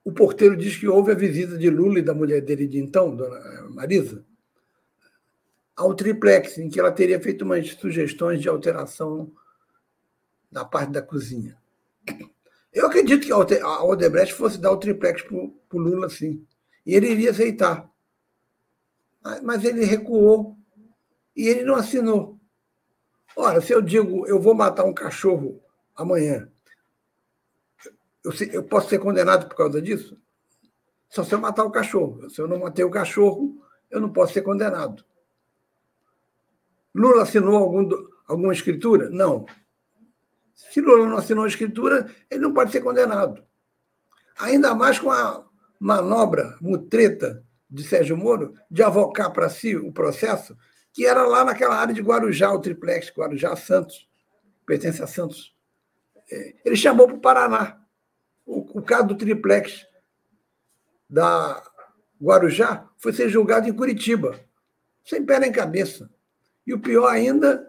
o 0.04 0.12
porteiro 0.12 0.56
diz 0.56 0.76
que 0.76 0.88
houve 0.88 1.12
a 1.12 1.14
visita 1.14 1.58
de 1.58 1.68
Lula 1.68 1.98
e 1.98 2.02
da 2.02 2.14
mulher 2.14 2.40
dele 2.40 2.66
de 2.66 2.78
então, 2.78 3.14
dona 3.14 3.68
Marisa, 3.70 4.24
ao 5.76 5.94
triplex, 5.94 6.58
em 6.58 6.68
que 6.68 6.80
ela 6.80 6.90
teria 6.90 7.20
feito 7.20 7.42
umas 7.42 7.68
sugestões 7.74 8.40
de 8.40 8.48
alteração 8.48 9.30
na 10.50 10.64
parte 10.64 10.92
da 10.92 11.02
cozinha. 11.02 11.56
Eu 12.72 12.86
acredito 12.86 13.26
que 13.26 13.32
a 13.32 13.82
Odebrecht 13.82 14.34
fosse 14.34 14.58
dar 14.58 14.72
o 14.72 14.76
triplex 14.76 15.22
para 15.22 15.36
o 15.36 15.78
Lula, 15.78 16.08
sim. 16.08 16.46
E 16.84 16.94
ele 16.94 17.10
iria 17.10 17.30
aceitar. 17.30 17.90
Mas 19.42 19.64
ele 19.64 19.84
recuou 19.84 20.56
e 21.36 21.48
ele 21.48 21.64
não 21.64 21.76
assinou. 21.76 22.38
Ora, 23.36 23.60
se 23.60 23.72
eu 23.72 23.80
digo 23.80 24.26
eu 24.26 24.40
vou 24.40 24.54
matar 24.54 24.84
um 24.84 24.92
cachorro 24.92 25.62
amanhã, 25.94 26.50
eu, 28.24 28.32
eu 28.52 28.64
posso 28.64 28.88
ser 28.88 28.98
condenado 28.98 29.48
por 29.48 29.56
causa 29.56 29.80
disso? 29.80 30.18
Só 31.08 31.24
se 31.24 31.34
eu 31.34 31.38
matar 31.38 31.64
o 31.64 31.70
cachorro. 31.70 32.28
Se 32.28 32.40
eu 32.40 32.48
não 32.48 32.58
matei 32.58 32.84
o 32.84 32.90
cachorro, 32.90 33.64
eu 33.90 34.00
não 34.00 34.12
posso 34.12 34.34
ser 34.34 34.42
condenado. 34.42 35.04
Lula 36.94 37.22
assinou 37.22 37.56
algum, 37.56 37.88
alguma 38.26 38.52
escritura? 38.52 39.08
Não. 39.08 39.46
Se 40.58 40.80
Lula 40.80 41.06
não 41.06 41.16
assinou 41.16 41.44
a 41.44 41.48
escritura, 41.48 42.12
ele 42.28 42.40
não 42.40 42.52
pode 42.52 42.72
ser 42.72 42.80
condenado. 42.80 43.42
Ainda 44.38 44.74
mais 44.74 44.98
com 44.98 45.10
a 45.10 45.46
manobra 45.78 46.56
mutreta 46.60 47.44
de 47.70 47.84
Sérgio 47.84 48.16
Moro 48.16 48.54
de 48.68 48.82
avocar 48.82 49.32
para 49.32 49.48
si 49.48 49.76
o 49.76 49.92
processo, 49.92 50.56
que 50.92 51.06
era 51.06 51.22
lá 51.22 51.44
naquela 51.44 51.76
área 51.76 51.94
de 51.94 52.02
Guarujá, 52.02 52.52
o 52.52 52.60
triplex, 52.60 53.12
Guarujá 53.16 53.54
Santos, 53.54 54.08
pertence 54.66 55.02
a 55.02 55.06
Santos. 55.06 55.54
É, 56.30 56.56
ele 56.64 56.76
chamou 56.76 57.06
para 57.06 57.16
o 57.16 57.20
Paraná. 57.20 57.80
O, 58.44 58.78
o 58.78 58.82
caso 58.82 59.08
do 59.08 59.16
triplex 59.16 59.86
da 61.08 61.62
Guarujá 62.20 62.88
foi 62.98 63.12
ser 63.12 63.28
julgado 63.28 63.68
em 63.68 63.72
Curitiba, 63.72 64.38
sem 65.04 65.24
pé 65.24 65.38
nem 65.38 65.52
cabeça. 65.52 66.10
E 66.66 66.74
o 66.74 66.80
pior 66.80 67.06
ainda, 67.06 67.67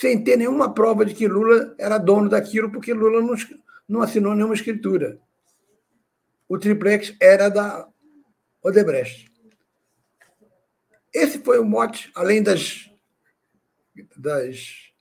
sem 0.00 0.24
ter 0.24 0.36
nenhuma 0.36 0.74
prova 0.74 1.04
de 1.04 1.14
que 1.14 1.28
Lula 1.28 1.72
era 1.78 1.98
dono 1.98 2.28
daquilo, 2.28 2.68
porque 2.68 2.92
Lula 2.92 3.22
não, 3.22 3.36
não 3.88 4.02
assinou 4.02 4.34
nenhuma 4.34 4.54
escritura. 4.54 5.20
O 6.48 6.58
triplex 6.58 7.14
era 7.20 7.48
da 7.48 7.88
Odebrecht. 8.60 9.30
Esse 11.12 11.38
foi 11.38 11.60
o 11.60 11.64
mote, 11.64 12.10
além 12.12 12.42
das, 12.42 12.90
das 14.16 14.92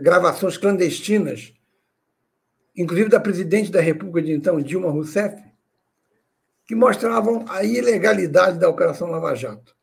gravações 0.00 0.56
clandestinas, 0.56 1.52
inclusive 2.76 3.08
da 3.08 3.18
presidente 3.18 3.68
da 3.68 3.80
República 3.80 4.22
de 4.22 4.32
então, 4.32 4.62
Dilma 4.62 4.92
Rousseff, 4.92 5.42
que 6.64 6.76
mostravam 6.76 7.44
a 7.48 7.64
ilegalidade 7.64 8.60
da 8.60 8.68
Operação 8.68 9.08
Lava 9.08 9.34
Jato. 9.34 9.76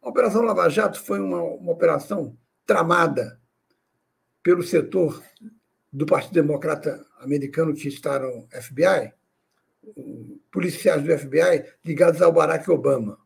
A 0.00 0.08
Operação 0.08 0.40
Lava 0.40 0.70
Jato 0.70 0.98
foi 1.02 1.20
uma, 1.20 1.42
uma 1.42 1.72
operação 1.72 2.34
tramada 2.68 3.40
pelo 4.42 4.62
setor 4.62 5.24
do 5.90 6.04
Partido 6.04 6.34
Democrata 6.34 7.02
Americano 7.18 7.74
que 7.74 7.88
está 7.88 8.18
no 8.18 8.46
FBI, 8.50 9.14
policiais 10.52 11.02
do 11.02 11.18
FBI 11.18 11.64
ligados 11.82 12.20
ao 12.20 12.30
Barack 12.30 12.70
Obama, 12.70 13.18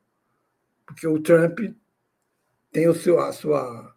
porque 0.86 1.08
o 1.08 1.20
Trump 1.20 1.58
tem 2.70 2.88
o 2.88 2.94
seu, 2.94 3.18
a 3.18 3.32
sua, 3.32 3.96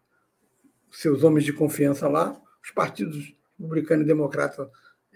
seus 0.92 1.24
homens 1.24 1.46
de 1.46 1.54
confiança 1.54 2.08
lá, 2.08 2.42
os 2.64 2.72
partidos 2.72 3.36
republicano 3.60 4.02
e 4.02 4.08
democrata 4.08 4.68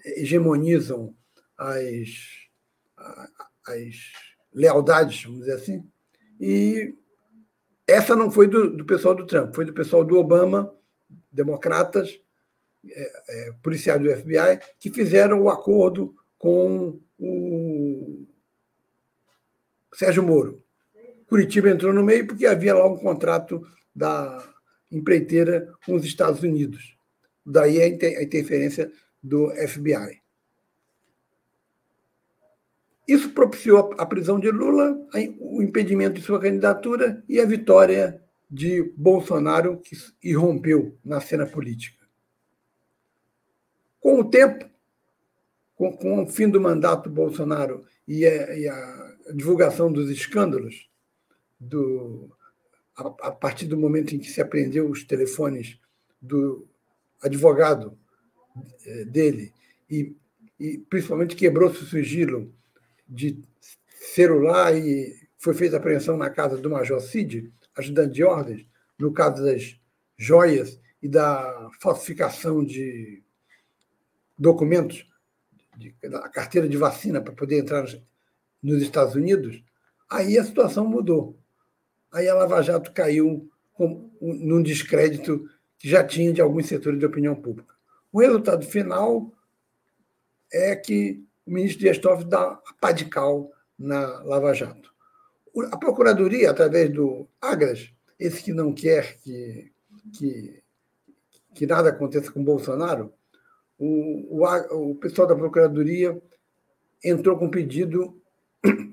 hegemonizam 0.06 1.16
as, 1.58 2.10
as 3.66 3.96
lealdades, 4.54 5.24
vamos 5.24 5.40
dizer 5.40 5.54
assim, 5.54 5.92
e 6.40 6.96
essa 7.90 8.16
não 8.16 8.32
foi 8.32 8.48
do, 8.48 8.70
do 8.70 8.86
pessoal 8.86 9.16
do 9.16 9.26
Trump, 9.26 9.54
foi 9.54 9.66
do 9.66 9.74
pessoal 9.74 10.04
do 10.04 10.18
Obama, 10.18 10.74
democratas, 11.32 12.20
é, 12.86 13.12
é, 13.30 13.52
policiais 13.62 14.02
do 14.02 14.10
FBI, 14.10 14.60
que 14.80 14.90
fizeram 14.90 15.42
o 15.42 15.50
acordo 15.50 16.16
com 16.38 17.00
o 17.18 18.26
Sérgio 19.94 20.24
Moro. 20.24 20.64
Curitiba 21.28 21.70
entrou 21.70 21.94
no 21.94 22.04
meio 22.04 22.26
porque 22.26 22.46
havia 22.46 22.74
lá 22.74 22.88
um 22.88 22.98
contrato 22.98 23.62
da 23.94 24.44
empreiteira 24.92 25.72
com 25.86 25.96
os 25.96 26.06
Estados 26.06 26.42
Unidos. 26.42 26.98
Daí 27.46 27.82
a 27.82 27.88
interferência 27.88 28.92
do 29.22 29.50
FBI. 29.68 30.19
Isso 33.10 33.32
propiciou 33.32 33.96
a 33.98 34.06
prisão 34.06 34.40
de 34.40 34.52
Lula, 34.52 34.96
o 35.40 35.64
impedimento 35.64 36.20
de 36.20 36.22
sua 36.22 36.40
candidatura 36.40 37.24
e 37.28 37.40
a 37.42 37.46
vitória 37.46 38.24
de 38.48 38.84
Bolsonaro, 38.96 39.80
que 39.80 39.98
irrompeu 40.22 40.96
na 41.04 41.20
cena 41.20 41.48
política. 41.48 42.06
Com 44.00 44.20
o 44.20 44.30
tempo, 44.30 44.64
com, 45.74 45.92
com 45.98 46.22
o 46.22 46.28
fim 46.28 46.48
do 46.48 46.62
mandato 46.62 47.10
Bolsonaro 47.10 47.84
e 48.08 48.28
a, 48.28 48.56
e 48.56 48.68
a 48.68 49.16
divulgação 49.34 49.92
dos 49.92 50.12
escândalos, 50.12 50.88
do, 51.60 52.30
a, 52.96 53.08
a, 53.08 53.32
partir 53.32 53.66
do 53.66 53.76
momento 53.76 54.14
em 54.14 54.20
que 54.20 54.30
se 54.30 54.40
apreendeu 54.40 54.88
os 54.88 55.04
telefones 55.04 55.80
do 56.22 56.68
advogado 57.24 57.98
eh, 58.86 59.06
dele 59.06 59.52
e, 59.90 60.16
e 60.60 60.78
principalmente 60.78 61.36
quebrou-se 61.36 61.84
o 61.84 61.88
sigilo 61.88 62.54
de 63.10 63.44
celular 64.14 64.78
e 64.78 65.28
foi 65.38 65.54
feita 65.54 65.78
apreensão 65.78 66.16
na 66.16 66.30
casa 66.30 66.58
do 66.58 66.70
Major 66.70 67.00
Cid, 67.02 67.52
ajudante 67.76 68.14
de 68.14 68.24
ordens, 68.24 68.66
no 68.98 69.12
caso 69.12 69.44
das 69.44 69.80
joias 70.18 70.80
e 71.02 71.08
da 71.08 71.70
falsificação 71.80 72.64
de 72.64 73.24
documentos, 74.38 75.08
de, 75.78 75.96
da 76.10 76.28
carteira 76.30 76.68
de 76.68 76.78
vacina 76.78 77.22
para 77.22 77.34
poder 77.34 77.60
entrar 77.60 77.86
nos 78.62 78.82
Estados 78.82 79.16
Unidos, 79.16 79.64
aí 80.10 80.38
a 80.38 80.44
situação 80.44 80.88
mudou. 80.88 81.40
Aí 82.12 82.28
a 82.28 82.36
Lava 82.36 82.62
Jato 82.62 82.92
caiu 82.92 83.50
com, 83.74 84.12
num 84.22 84.62
descrédito 84.62 85.50
que 85.78 85.88
já 85.90 86.04
tinha 86.04 86.34
de 86.34 86.42
alguns 86.42 86.68
setores 86.68 87.00
de 87.00 87.06
opinião 87.06 87.36
pública. 87.36 87.74
O 88.12 88.20
resultado 88.20 88.66
final 88.66 89.32
é 90.52 90.76
que 90.76 91.24
o 91.50 91.52
ministro 91.52 91.80
Dias 91.80 91.98
Toffoli 91.98 92.30
dá 92.30 92.44
a 92.44 92.74
pá 92.80 92.92
de 92.92 93.06
cal 93.06 93.52
na 93.78 94.22
Lava 94.24 94.54
Jato. 94.54 94.94
A 95.72 95.78
Procuradoria, 95.78 96.52
através 96.52 96.92
do 96.92 97.28
Agras, 97.42 97.92
esse 98.20 98.44
que 98.44 98.54
não 98.54 98.72
quer 98.72 99.18
que, 99.18 99.72
que, 100.14 100.64
que 101.56 101.66
nada 101.66 101.90
aconteça 101.90 102.32
com 102.32 102.44
Bolsonaro, 102.44 103.12
o, 103.80 104.44
o, 104.44 104.92
o 104.92 104.96
pessoal 104.96 105.28
da 105.28 105.36
Procuradoria 105.36 106.22
entrou 107.04 107.36
com 107.36 107.50
pedido 107.50 108.22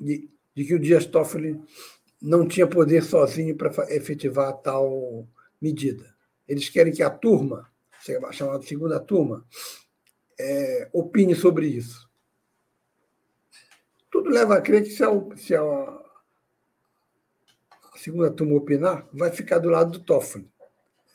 de, 0.00 0.30
de 0.54 0.64
que 0.64 0.74
o 0.74 0.80
Dias 0.80 1.04
Toffoli 1.04 1.60
não 2.22 2.48
tinha 2.48 2.66
poder 2.66 3.02
sozinho 3.02 3.54
para 3.54 3.70
efetivar 3.94 4.54
tal 4.62 5.28
medida. 5.60 6.06
Eles 6.48 6.70
querem 6.70 6.92
que 6.92 7.02
a 7.02 7.10
turma, 7.10 7.70
chamada 8.32 8.62
segunda 8.62 8.98
turma, 8.98 9.44
é, 10.40 10.88
opine 10.94 11.34
sobre 11.34 11.66
isso. 11.66 12.05
Tudo 14.16 14.30
leva 14.30 14.56
a 14.56 14.62
crer 14.62 14.82
que 14.82 14.88
se 14.88 15.04
a, 15.04 15.10
se 15.36 15.54
a, 15.54 16.02
segunda 17.96 18.30
turma 18.30 18.54
opinar, 18.54 19.06
vai 19.12 19.30
ficar 19.30 19.58
do 19.58 19.68
lado 19.68 19.90
do 19.90 20.00
Toffoli. 20.00 20.50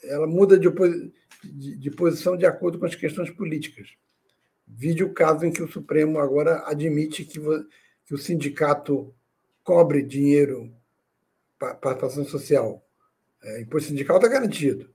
Ela 0.04 0.28
muda 0.28 0.56
de, 0.56 0.70
de, 1.44 1.78
de 1.78 1.90
posição 1.90 2.38
de 2.38 2.46
acordo 2.46 2.78
com 2.78 2.86
as 2.86 2.94
questões 2.94 3.32
políticas. 3.32 3.90
Vide 4.68 5.04
o 5.04 5.16
caso 5.16 5.48
em 5.48 5.52
que 5.52 5.64
o 5.64 5.68
Supremo 5.68 6.20
agora 6.20 6.62
admite 6.68 7.26
que, 7.26 7.40
que 8.06 8.14
o 8.14 8.20
sindicato 8.20 9.12
cobre 9.64 10.04
dinheiro 10.04 10.72
para 11.58 11.74
participação 11.74 12.24
social. 12.24 12.86
É, 13.42 13.62
imposto 13.62 13.90
sindical 13.90 14.18
está 14.18 14.28
garantido. 14.28 14.94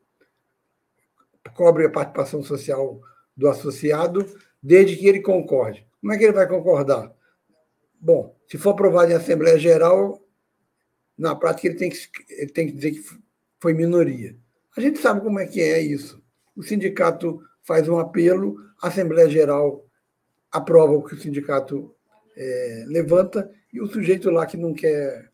Cobre 1.54 1.86
a 1.86 1.90
participação 1.90 2.40
social 2.40 3.00
do 3.36 3.48
associado, 3.48 4.24
desde 4.62 4.96
que 4.96 5.08
ele 5.08 5.22
concorde. 5.22 5.84
Como 6.00 6.12
é 6.12 6.16
que 6.16 6.22
ele 6.22 6.32
vai 6.32 6.46
concordar? 6.46 7.15
Bom, 8.00 8.36
se 8.48 8.58
for 8.58 8.70
aprovado 8.70 9.10
em 9.10 9.14
Assembleia 9.14 9.58
Geral, 9.58 10.22
na 11.16 11.34
prática 11.34 11.68
ele 11.68 11.76
tem 11.76 11.90
que, 11.90 11.98
ele 12.30 12.50
tem 12.50 12.66
que 12.66 12.72
dizer 12.72 12.92
que 12.92 13.02
foi 13.58 13.72
minoria. 13.72 14.36
A 14.76 14.80
gente 14.80 14.98
sabe 14.98 15.20
como 15.20 15.38
é 15.38 15.46
que 15.46 15.60
é 15.60 15.80
isso. 15.80 16.22
O 16.54 16.62
sindicato 16.62 17.40
faz 17.62 17.88
um 17.88 17.98
apelo, 17.98 18.56
a 18.82 18.88
Assembleia 18.88 19.28
Geral 19.28 19.84
aprova 20.50 20.92
o 20.92 21.02
que 21.02 21.14
o 21.14 21.18
sindicato 21.18 21.94
é, 22.36 22.84
levanta 22.86 23.50
e 23.72 23.80
o 23.80 23.86
sujeito 23.86 24.30
lá 24.30 24.46
que 24.46 24.56
não 24.56 24.72
quer 24.72 25.30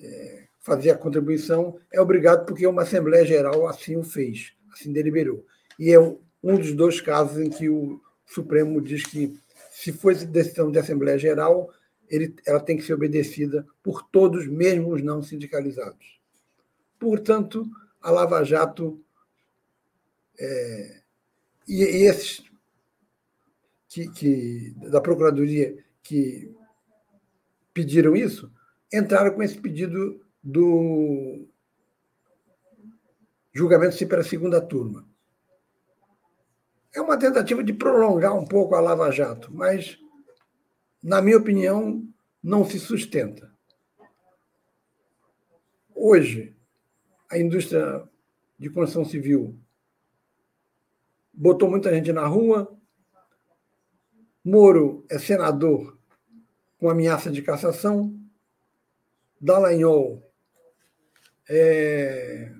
é, 0.00 0.44
fazer 0.60 0.90
a 0.90 0.98
contribuição 0.98 1.78
é 1.92 2.00
obrigado 2.00 2.44
porque 2.44 2.66
uma 2.66 2.82
Assembleia 2.82 3.24
Geral 3.24 3.66
assim 3.66 3.96
o 3.96 4.02
fez, 4.02 4.52
assim 4.72 4.92
deliberou. 4.92 5.44
E 5.78 5.92
é 5.92 5.98
um 5.98 6.56
dos 6.56 6.72
dois 6.72 7.00
casos 7.00 7.38
em 7.38 7.48
que 7.48 7.68
o 7.68 8.00
Supremo 8.26 8.80
diz 8.80 9.04
que 9.04 9.38
se 9.70 9.92
for 9.92 10.14
decisão 10.14 10.70
de 10.70 10.78
Assembleia 10.78 11.18
Geral, 11.18 11.70
ele, 12.10 12.34
ela 12.44 12.60
tem 12.60 12.76
que 12.76 12.82
ser 12.82 12.94
obedecida 12.94 13.66
por 13.82 14.02
todos, 14.02 14.46
mesmo 14.46 14.92
os 14.92 15.02
não 15.02 15.22
sindicalizados. 15.22 16.20
Portanto, 16.98 17.66
a 18.02 18.10
Lava 18.10 18.44
Jato 18.44 19.02
é, 20.38 21.02
e, 21.68 21.82
e, 21.82 22.02
esses 22.06 22.42
que, 23.88 24.10
que, 24.10 24.74
da 24.90 25.00
Procuradoria 25.00 25.76
que 26.02 26.52
pediram 27.72 28.16
isso 28.16 28.50
entraram 28.92 29.32
com 29.34 29.42
esse 29.42 29.58
pedido 29.58 30.20
do 30.42 31.46
julgamento 33.52 33.94
se 33.94 34.06
para 34.06 34.20
a 34.20 34.24
segunda 34.24 34.60
turma. 34.60 35.06
É 36.92 37.00
uma 37.00 37.18
tentativa 37.18 37.62
de 37.62 37.72
prolongar 37.72 38.36
um 38.36 38.44
pouco 38.44 38.74
a 38.74 38.80
Lava 38.80 39.10
Jato, 39.12 39.52
mas, 39.52 39.98
na 41.02 41.22
minha 41.22 41.38
opinião, 41.38 42.06
não 42.42 42.64
se 42.64 42.78
sustenta. 42.78 43.50
Hoje, 45.94 46.56
a 47.30 47.38
indústria 47.38 48.08
de 48.58 48.70
construção 48.70 49.04
civil 49.04 49.58
botou 51.32 51.70
muita 51.70 51.94
gente 51.94 52.12
na 52.12 52.26
rua. 52.26 52.76
Moro 54.44 55.04
é 55.10 55.18
senador 55.18 55.98
com 56.78 56.88
ameaça 56.88 57.30
de 57.30 57.42
cassação. 57.42 58.18
Dallagnol 59.40 60.22
é 61.48 62.52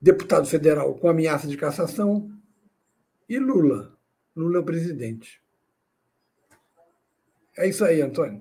deputado 0.00 0.46
federal 0.46 0.94
com 0.94 1.08
ameaça 1.08 1.46
de 1.46 1.56
cassação. 1.56 2.30
E 3.28 3.38
Lula. 3.38 3.97
Lula 4.38 4.60
é 4.60 4.62
presidente. 4.62 5.42
É 7.56 7.68
isso 7.68 7.84
aí, 7.84 8.00
Antônio. 8.00 8.40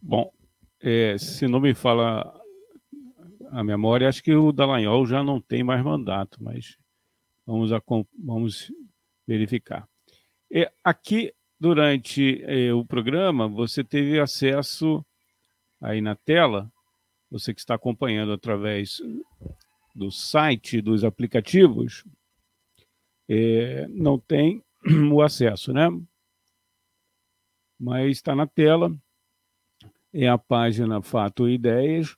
Bom, 0.00 0.32
é, 0.80 1.18
se 1.18 1.48
não 1.48 1.58
me 1.58 1.74
fala 1.74 2.32
a 3.50 3.64
memória, 3.64 4.08
acho 4.08 4.22
que 4.22 4.32
o 4.32 4.52
Dallagnol 4.52 5.04
já 5.04 5.24
não 5.24 5.40
tem 5.40 5.64
mais 5.64 5.82
mandato, 5.82 6.40
mas 6.40 6.78
vamos, 7.44 7.72
a, 7.72 7.82
vamos 8.16 8.72
verificar. 9.26 9.88
É, 10.48 10.70
aqui, 10.84 11.34
durante 11.58 12.40
é, 12.44 12.72
o 12.72 12.84
programa, 12.84 13.48
você 13.48 13.82
teve 13.82 14.20
acesso 14.20 15.04
aí 15.80 16.00
na 16.00 16.14
tela, 16.14 16.70
você 17.30 17.52
que 17.52 17.60
está 17.60 17.74
acompanhando 17.74 18.32
através 18.32 19.00
do 19.94 20.10
site, 20.10 20.80
dos 20.80 21.04
aplicativos, 21.04 22.04
é, 23.28 23.86
não 23.88 24.18
tem 24.18 24.62
o 25.12 25.22
acesso, 25.22 25.72
né? 25.72 25.88
Mas 27.78 28.18
está 28.18 28.34
na 28.34 28.46
tela 28.46 28.90
é 30.12 30.28
a 30.28 30.38
página 30.38 31.02
Fato 31.02 31.46
e 31.46 31.54
Ideias 31.54 32.16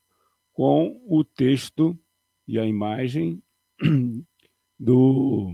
com 0.53 1.01
o 1.07 1.25
texto 1.25 1.99
e 2.47 2.59
a 2.59 2.65
imagem 2.65 3.43
do, 4.79 5.53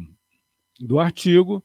do 0.79 0.99
artigo. 1.01 1.64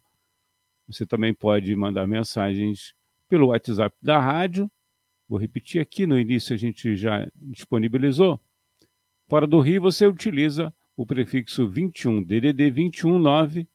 Você 0.86 1.04
também 1.06 1.34
pode 1.34 1.74
mandar 1.74 2.06
mensagens 2.06 2.94
pelo 3.28 3.48
WhatsApp 3.48 3.96
da 4.00 4.20
rádio, 4.20 4.70
Vou 5.28 5.38
repetir 5.38 5.80
aqui, 5.80 6.06
no 6.06 6.18
início 6.18 6.54
a 6.54 6.56
gente 6.56 6.94
já 6.94 7.28
disponibilizou. 7.34 8.40
Fora 9.28 9.46
do 9.46 9.58
Rio, 9.58 9.82
você 9.82 10.06
utiliza 10.06 10.72
o 10.96 11.04
prefixo 11.04 11.68
21, 11.68 12.22
DDD 12.22 12.70
219 12.70 13.68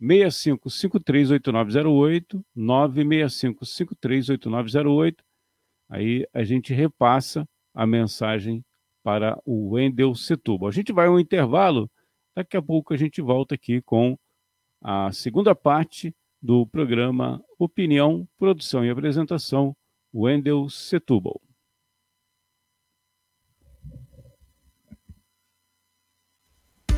65538908, 0.00 2.42
965538908. 2.56 5.16
Aí 5.88 6.26
a 6.32 6.42
gente 6.44 6.72
repassa 6.74 7.48
a 7.74 7.86
mensagem 7.86 8.64
para 9.02 9.40
o 9.44 9.70
Wendel 9.70 10.14
Setúbal. 10.14 10.68
A 10.68 10.72
gente 10.72 10.92
vai 10.92 11.08
um 11.08 11.20
intervalo, 11.20 11.90
daqui 12.34 12.56
a 12.56 12.62
pouco 12.62 12.92
a 12.92 12.96
gente 12.96 13.22
volta 13.22 13.54
aqui 13.54 13.80
com 13.82 14.18
a 14.82 15.12
segunda 15.12 15.54
parte 15.54 16.12
do 16.42 16.66
programa 16.66 17.40
Opinião, 17.58 18.28
Produção 18.36 18.84
e 18.84 18.90
Apresentação 18.90 19.74
Wendel 20.12 20.68
Setúbal. 20.68 21.40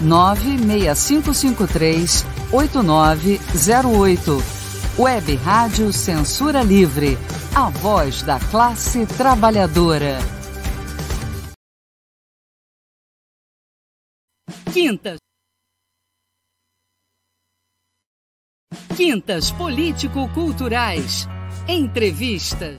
96553 0.00 2.24
8908. 2.52 4.42
Web 4.98 5.36
Rádio 5.36 5.92
Censura 5.92 6.62
Livre, 6.62 7.16
a 7.54 7.70
voz 7.70 8.22
da 8.22 8.40
classe 8.40 9.06
trabalhadora. 9.06 10.18
Quintas. 14.72 15.18
Quintas 18.96 19.52
Político-Culturais. 19.52 21.28
Entrevista. 21.68 22.78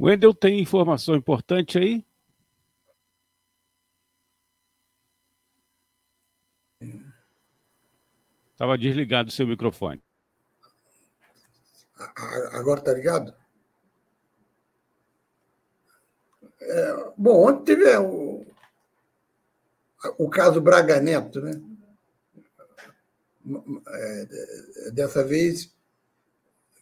Wendel 0.00 0.32
tem 0.32 0.58
informação 0.60 1.14
importante 1.14 1.78
aí? 1.78 2.06
Estava 8.52 8.78
desligado 8.78 9.28
o 9.28 9.32
seu 9.32 9.46
microfone. 9.46 10.02
Agora 12.52 12.80
está 12.80 12.94
ligado? 12.94 13.34
É, 16.62 17.12
bom, 17.18 17.48
ontem 17.48 17.76
teve 17.76 17.90
é, 17.90 17.98
o, 17.98 18.46
o 20.16 20.30
caso 20.30 20.62
Braga 20.62 20.98
Neto, 20.98 21.42
né? 21.42 21.52
É, 23.88 24.90
dessa 24.92 25.22
vez 25.22 25.74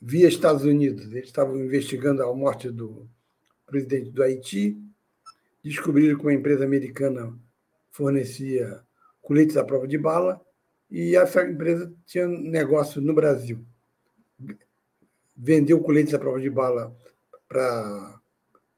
via 0.01 0.29
Estados 0.29 0.65
Unidos. 0.65 1.07
Eles 1.07 1.27
estavam 1.27 1.59
investigando 1.59 2.23
a 2.23 2.35
morte 2.35 2.71
do 2.71 3.09
presidente 3.67 4.11
do 4.11 4.23
Haiti, 4.23 4.81
descobriram 5.63 6.17
que 6.17 6.25
uma 6.25 6.35
empresa 6.35 6.65
americana 6.65 7.37
fornecia 7.91 8.81
coletes 9.21 9.57
à 9.57 9.65
prova 9.65 9.87
de 9.87 9.99
bala 9.99 10.41
e 10.91 11.17
essa 11.17 11.45
empresa 11.45 11.93
tinha 12.07 12.27
negócio 12.27 13.01
no 13.01 13.13
Brasil. 13.13 13.65
Vendeu 15.37 15.81
coletes 15.81 16.15
à 16.15 16.19
prova 16.19 16.41
de 16.41 16.49
bala 16.49 16.97
para 17.49 18.21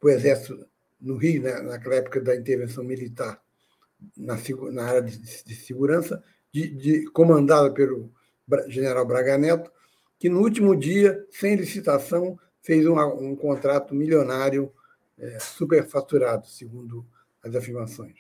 o 0.02 0.08
exército 0.08 0.66
no 1.00 1.16
Rio, 1.16 1.42
né, 1.42 1.60
naquela 1.62 1.96
época 1.96 2.20
da 2.20 2.36
intervenção 2.36 2.84
militar 2.84 3.40
na, 4.16 4.36
na 4.72 4.84
área 4.84 5.02
de, 5.02 5.18
de 5.18 5.54
segurança, 5.54 6.22
de, 6.52 6.68
de, 6.68 7.10
comandada 7.10 7.70
pelo 7.72 8.12
general 8.68 9.06
Braga 9.06 9.38
Neto, 9.38 9.70
que 10.20 10.28
no 10.28 10.40
último 10.40 10.76
dia, 10.76 11.26
sem 11.30 11.56
licitação, 11.56 12.38
fez 12.60 12.86
um, 12.86 12.94
um 13.00 13.34
contrato 13.34 13.94
milionário 13.94 14.70
é, 15.18 15.38
superfaturado, 15.40 16.46
segundo 16.46 17.06
as 17.42 17.54
afirmações. 17.54 18.18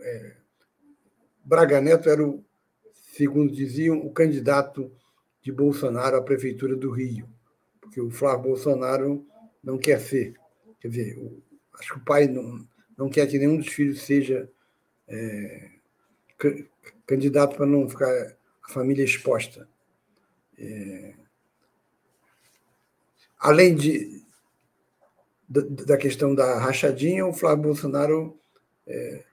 É, 0.00 0.36
Braga 1.44 1.80
Neto 1.80 2.08
era, 2.08 2.24
o, 2.24 2.44
segundo 2.92 3.52
diziam, 3.52 3.98
o 3.98 4.12
candidato 4.12 4.92
de 5.42 5.50
Bolsonaro 5.50 6.16
à 6.16 6.22
prefeitura 6.22 6.76
do 6.76 6.92
Rio, 6.92 7.28
porque 7.80 8.00
o 8.00 8.08
Flávio 8.08 8.50
Bolsonaro 8.50 9.26
não 9.60 9.76
quer 9.78 9.98
ser. 9.98 10.34
Quer 10.80 10.88
dizer, 10.88 11.18
o, 11.18 11.42
acho 11.74 11.94
que 11.94 11.98
o 11.98 12.04
pai 12.04 12.28
não, 12.28 12.64
não 12.96 13.10
quer 13.10 13.26
que 13.26 13.36
nenhum 13.36 13.56
dos 13.56 13.66
filhos 13.66 14.02
seja 14.02 14.48
é, 15.08 15.70
candidato 17.04 17.56
para 17.56 17.66
não 17.66 17.88
ficar 17.88 18.36
a 18.62 18.72
família 18.72 19.04
exposta. 19.04 19.68
É, 20.56 21.14
além 23.42 23.74
de, 23.74 24.22
da, 25.48 25.96
questão 25.96 26.32
da 26.32 26.60
rachadinha, 26.60 27.26
o 27.26 27.34
Flávio 27.34 27.64
Bolsonaro 27.64 28.38
é, 28.86 29.24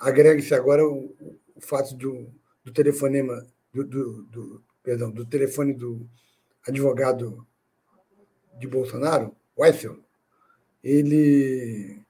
agrega-se 0.00 0.52
agora 0.52 0.84
o, 0.84 1.14
o 1.54 1.60
fato 1.60 1.94
do, 1.94 2.28
do 2.64 2.72
telefonema, 2.72 3.46
do, 3.72 3.84
do, 3.84 4.22
do, 4.24 4.62
perdão, 4.82 5.12
do 5.12 5.24
telefone 5.24 5.72
do 5.72 6.04
advogado 6.66 7.46
de 8.58 8.66
Bolsonaro, 8.66 9.34
Weissel, 9.56 9.96
ele 10.82 12.02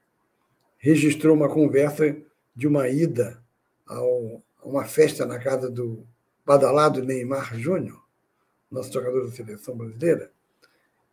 registrou 0.79 1.37
uma 1.37 1.51
conversa 1.51 2.17
de 2.57 2.67
uma 2.67 2.88
ida 2.88 3.43
ao, 3.87 4.43
a 4.59 4.67
uma 4.67 4.85
festa 4.85 5.27
na 5.27 5.38
casa 5.38 5.71
do 5.71 6.07
badalado 6.47 7.05
Neymar 7.05 7.59
Júnior, 7.59 8.03
nosso 8.71 8.91
jogador 8.91 9.27
da 9.27 9.33
seleção 9.33 9.77
brasileira, 9.77 10.33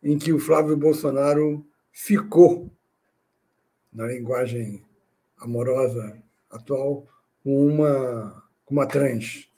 em 0.02 0.18
que 0.18 0.32
o 0.32 0.38
Flávio 0.38 0.76
Bolsonaro 0.76 1.66
ficou, 1.92 2.70
na 3.92 4.06
linguagem 4.06 4.84
amorosa 5.38 6.22
atual, 6.48 7.06
com 7.42 7.66
uma, 7.66 8.44
uma 8.68 8.86
trans. 8.86 9.50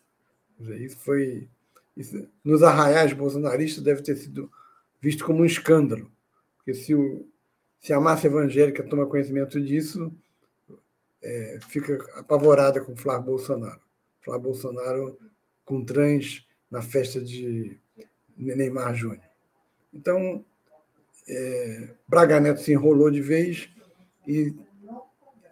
Isso 0.58 0.96
foi. 0.98 1.48
Isso, 1.94 2.26
nos 2.42 2.62
arraiais 2.62 3.12
bolsonaristas 3.12 3.84
deve 3.84 4.02
ter 4.02 4.16
sido 4.16 4.50
visto 5.00 5.24
como 5.24 5.42
um 5.42 5.44
escândalo. 5.44 6.10
Porque 6.56 6.72
se 6.72 6.94
o, 6.94 7.28
se 7.80 7.92
a 7.92 8.00
massa 8.00 8.28
evangélica 8.28 8.82
toma 8.82 9.06
conhecimento 9.06 9.60
disso, 9.60 10.10
é, 11.20 11.58
fica 11.68 11.98
apavorada 12.18 12.80
com 12.80 12.96
Flávio 12.96 13.26
Bolsonaro. 13.26 13.80
Flávio 14.22 14.42
Bolsonaro 14.42 15.18
com 15.64 15.84
trans 15.84 16.46
na 16.70 16.80
festa 16.80 17.20
de 17.20 17.78
Neymar 18.36 18.94
Júnior. 18.94 19.31
Então, 19.92 20.44
é, 21.28 21.88
Braga 22.08 22.40
Neto 22.40 22.60
se 22.60 22.72
enrolou 22.72 23.10
de 23.10 23.20
vez 23.20 23.68
e 24.26 24.54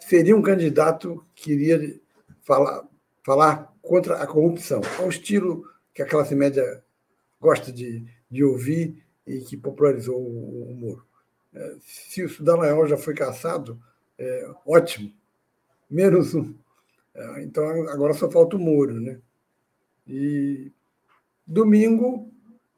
seria 0.01 0.37
um 0.37 0.43
candidato 0.43 1.25
que 1.35 1.53
iria 1.53 2.01
falar, 2.43 2.89
falar 3.25 3.75
contra 3.83 4.17
a 4.17 4.27
corrupção, 4.27 4.81
ao 4.99 5.09
estilo 5.09 5.65
que 5.95 6.03
a 6.03 6.07
classe 6.07 6.35
média 6.35 6.83
gosta 7.41 7.73
de, 7.73 8.05
de 8.31 8.45
ouvir 8.45 9.05
e 9.27 9.41
que 9.41 9.57
popularizou 9.57 10.21
o, 10.21 10.71
o 10.71 10.75
Moro. 10.75 11.07
É, 11.53 11.77
se 11.81 12.25
o 12.25 12.43
Dallagnol 12.43 12.87
já 12.87 12.97
foi 12.97 13.15
caçado, 13.15 13.81
é, 14.19 14.51
ótimo, 14.67 15.13
menos 15.89 16.35
um. 16.35 16.55
É, 17.15 17.43
então 17.43 17.65
agora 17.89 18.15
só 18.15 18.31
falta 18.31 18.57
o 18.57 18.61
Moro. 18.61 19.01
Né? 19.01 19.21
E 20.07 20.73
domingo, 21.47 22.31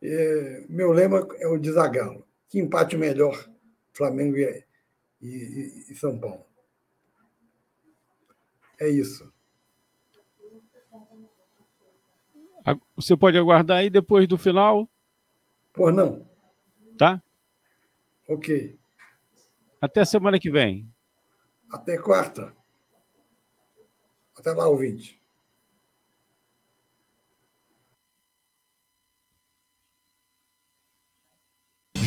é, 0.03 0.65
meu 0.69 0.91
lema 0.91 1.27
é 1.39 1.47
o 1.47 1.59
desagalo. 1.59 2.27
Que 2.49 2.59
empate 2.59 2.97
melhor 2.97 3.49
Flamengo 3.93 4.37
e, 4.37 4.65
e, 5.21 5.87
e 5.91 5.95
São 5.95 6.19
Paulo. 6.19 6.45
É 8.79 8.89
isso. 8.89 9.33
Você 12.97 13.17
pode 13.17 13.39
aguardar 13.39 13.79
aí 13.79 13.91
depois 13.91 14.27
do 14.27 14.37
final? 14.37 14.89
Por 15.73 15.93
não. 15.93 16.29
Tá? 16.99 17.23
Ok. 18.29 18.79
Até 19.81 20.05
semana 20.05 20.39
que 20.39 20.51
vem. 20.51 20.93
Até 21.71 21.97
quarta. 21.97 22.55
Até 24.37 24.53
lá, 24.53 24.69
ouvinte. 24.69 25.22